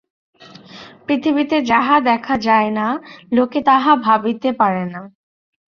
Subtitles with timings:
[1.05, 2.87] পৃথিবীতে যাহা দেখা যায় না,
[3.31, 5.01] লোকে তাহা ভাবিতে পারে না।